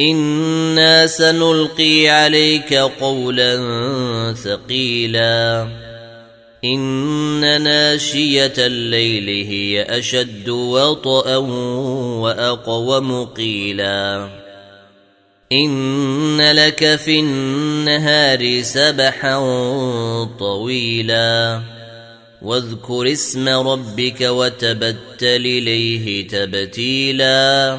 أنا 0.00 1.06
سنلقي 1.06 2.08
عليك 2.08 2.74
قولا 2.74 3.56
ثقيلا. 4.44 5.68
ان 6.64 7.62
ناشيه 7.62 8.52
الليل 8.58 9.46
هي 9.46 9.82
اشد 9.82 10.48
وطئا 10.48 11.36
واقوم 11.36 13.24
قيلا. 13.24 14.28
ان 15.52 16.40
لك 16.40 16.96
في 16.96 17.20
النهار 17.20 18.62
سبحا 18.62 19.38
طويلا. 20.38 21.60
واذكر 22.42 23.12
اسم 23.12 23.48
ربك 23.48 24.20
وتبتل 24.20 24.96
اليه 25.20 26.28
تبتيلا. 26.28 27.78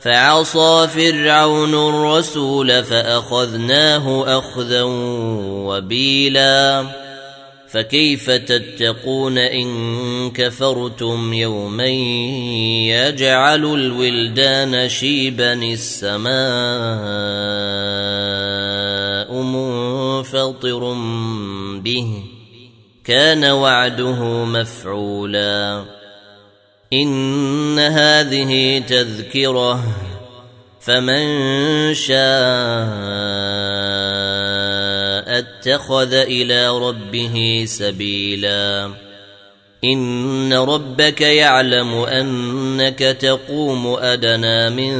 فعصى 0.00 0.88
فرعون 0.88 1.74
الرسول 1.74 2.84
فأخذناه 2.84 4.38
أخذا 4.38 4.82
وبيلا. 5.42 6.86
فكيف 7.68 8.30
تتقون 8.30 9.38
إن 9.38 10.30
كفرتم 10.30 11.32
يوما 11.32 11.86
يجعل 12.86 13.64
الولدان 13.64 14.88
شيبا 14.88 15.52
السماء 15.52 16.32
منفطر 19.42 20.92
به؟ 21.78 22.22
كان 23.04 23.44
وعده 23.44 24.44
مفعولا. 24.44 25.97
إن 26.92 27.78
هذه 27.78 28.78
تذكرة 28.78 29.84
فمن 30.80 31.24
شاء 31.94 32.18
اتخذ 35.38 36.14
إلى 36.14 36.68
ربه 36.68 37.64
سبيلا. 37.68 38.90
إن 39.84 40.52
ربك 40.52 41.20
يعلم 41.20 41.94
أنك 41.94 42.98
تقوم 42.98 43.86
أدنى 43.86 44.70
من 44.70 44.92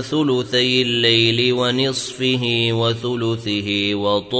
ثلثي 0.00 0.82
الليل 0.82 1.52
ونصفه 1.52 2.68
وثلثه 2.72 3.94
وطائفة 3.94 4.32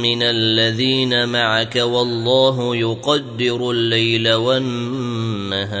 من 0.00 0.22
الذين 0.22 1.28
معك 1.28 1.76
والله 1.76 2.76
يقدر 2.76 3.70
الليل 3.70 4.32
والنهار. 4.32 5.80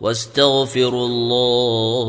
واستغفروا 0.00 1.06
الله 1.06 2.00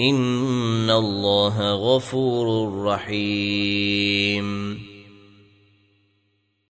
إن 0.00 0.90
الله 0.90 1.74
غفور 1.74 2.78
رحيم 2.84 4.78